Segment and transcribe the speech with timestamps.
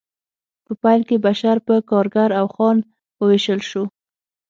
[0.65, 2.77] په پیل کې بشر په کارګر او خان
[3.19, 3.83] وویشل شو